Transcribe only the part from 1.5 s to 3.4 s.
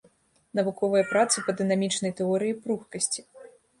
дынамічнай тэорыі пругкасці.